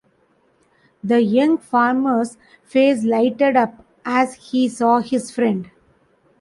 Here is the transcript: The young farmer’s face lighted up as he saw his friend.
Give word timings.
The 1.03 1.21
young 1.21 1.59
farmer’s 1.59 2.35
face 2.63 3.03
lighted 3.03 3.55
up 3.55 3.85
as 4.03 4.33
he 4.49 4.67
saw 4.67 4.97
his 4.97 5.29
friend. 5.29 5.69